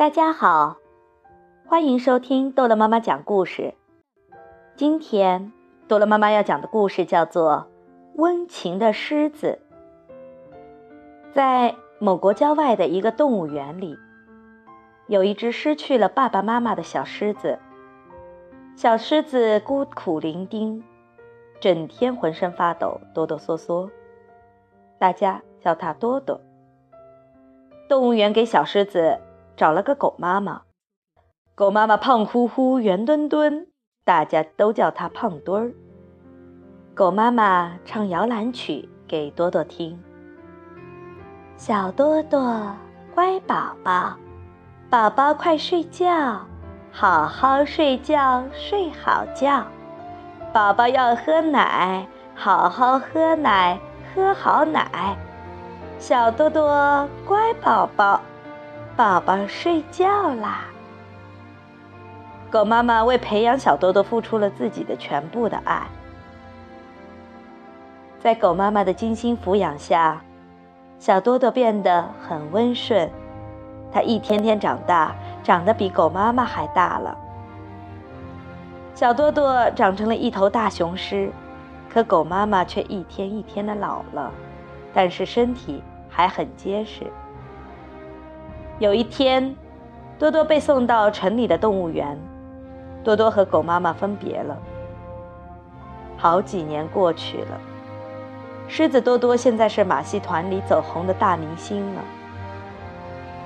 [0.00, 0.78] 大家好，
[1.66, 3.74] 欢迎收听逗乐妈妈讲故事。
[4.74, 5.52] 今天
[5.88, 7.66] 逗乐妈妈要讲的故事叫做
[8.18, 9.58] 《温情的狮子》。
[11.34, 13.98] 在某国郊外的一个动物园里，
[15.06, 17.58] 有一只失去了爸爸妈妈的小狮子。
[18.76, 20.82] 小狮子孤苦伶仃，
[21.60, 23.90] 整天浑身发抖，哆哆嗦嗦。
[24.98, 26.40] 大家叫它多多。
[27.86, 29.18] 动物园给小狮子。
[29.60, 30.62] 找了个狗妈妈，
[31.54, 33.66] 狗妈妈胖乎乎、圆墩墩，
[34.06, 35.74] 大家都叫它胖墩儿。
[36.94, 40.02] 狗妈妈唱摇篮曲给多多听
[41.58, 42.74] ：“小多多，
[43.14, 44.16] 乖宝宝，
[44.88, 46.40] 宝宝快睡觉，
[46.90, 49.62] 好好睡觉，睡好觉。
[50.54, 53.78] 宝宝要喝奶，好好喝奶，
[54.14, 55.14] 喝好奶。
[55.98, 58.18] 小多多，乖宝宝。”
[58.96, 60.64] 宝宝睡觉啦。
[62.50, 65.86] 狗妈妈为培养小多多付出了自己的全部的爱。
[68.18, 70.20] 在狗妈妈的精心抚养下，
[70.98, 73.10] 小多多变得很温顺。
[73.92, 77.16] 它一天天长大，长得比狗妈妈还大了。
[78.94, 81.30] 小多多长成了一头大雄狮，
[81.88, 84.30] 可狗妈妈却一天一天的老了，
[84.92, 87.06] 但是身体还很结实。
[88.80, 89.54] 有一天，
[90.18, 92.18] 多多被送到城里的动物园。
[93.04, 94.56] 多多和狗妈妈分别了。
[96.16, 97.60] 好几年过去了，
[98.68, 102.00] 狮子多多现在是马戏团里走红的大明星了。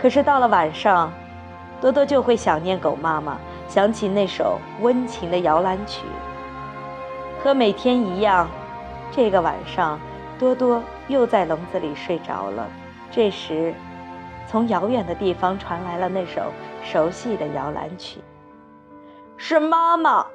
[0.00, 1.12] 可是到了晚上，
[1.80, 6.06] 多多就会想念狗妈妈，想起那首温情的摇篮曲。
[7.42, 8.48] 和每天一样，
[9.10, 9.98] 这个晚上，
[10.38, 12.68] 多多又在笼子里睡着了。
[13.10, 13.74] 这时。
[14.46, 16.42] 从遥远的地方传来了那首
[16.82, 18.20] 熟悉的摇篮曲。
[19.36, 20.26] 是妈妈。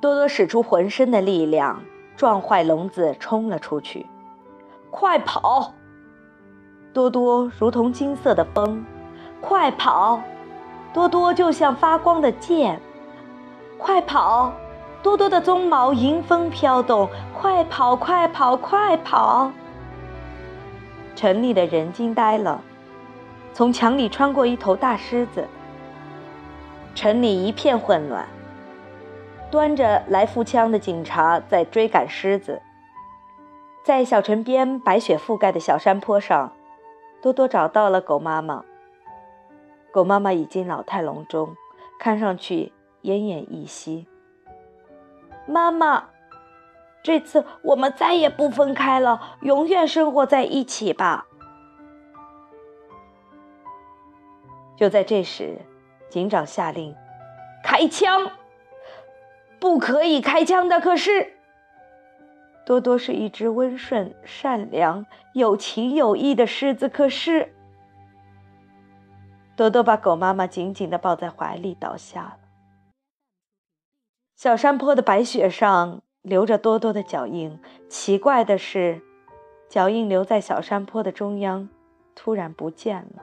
[0.00, 1.82] 多多使出浑身的力量，
[2.16, 4.06] 撞坏笼子，冲了出去。
[4.90, 5.74] 快跑！
[6.92, 8.84] 多多如同金色的风，
[9.40, 10.20] 快跑！
[10.92, 12.80] 多多就像发光的箭，
[13.78, 14.52] 快跑！
[15.02, 19.52] 多多的鬃毛迎风飘动，快跑，快跑，快跑！
[21.20, 22.62] 城里的人惊呆了，
[23.52, 25.46] 从墙里穿过一头大狮子。
[26.94, 28.26] 城里一片混乱，
[29.50, 32.62] 端着来复枪的警察在追赶狮子。
[33.84, 36.54] 在小城边白雪覆盖的小山坡上，
[37.20, 38.64] 多多找到了狗妈妈。
[39.92, 41.54] 狗妈妈已经老态龙钟，
[41.98, 44.06] 看上去奄奄一息。
[45.46, 46.04] 妈妈。
[47.02, 51.26] 这次我们再也不分开了，永远生活在一起吧。
[54.76, 55.58] 就在这时，
[56.08, 56.94] 警长下令
[57.62, 58.30] 开枪，
[59.58, 60.80] 不可以开枪的。
[60.80, 61.32] 可是，
[62.66, 66.88] 多多是一只温顺、善良、有情有义的狮子。
[66.88, 67.54] 可是，
[69.56, 72.36] 多多把狗妈妈紧紧的抱在怀里，倒下了。
[74.36, 76.02] 小山坡的白雪上。
[76.22, 77.58] 留着多多的脚印。
[77.88, 79.00] 奇怪的是，
[79.68, 81.68] 脚印留在小山坡的中央，
[82.14, 83.22] 突然不见了。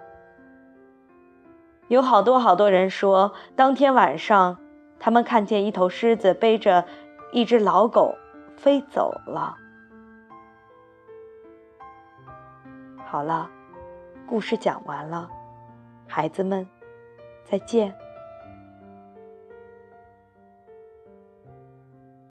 [1.88, 4.58] 有好多好多人说，当天晚上
[5.00, 6.86] 他们看见一头狮子背着
[7.32, 8.16] 一只老狗
[8.58, 9.56] 飞走了。
[13.06, 13.50] 好了，
[14.26, 15.30] 故事讲完了，
[16.08, 16.68] 孩子们，
[17.46, 17.96] 再见。